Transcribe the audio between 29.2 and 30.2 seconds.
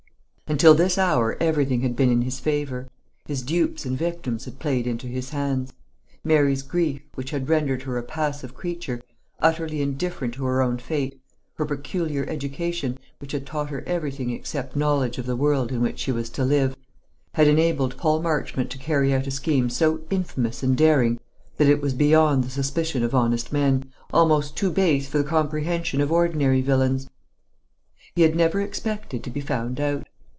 to be found out.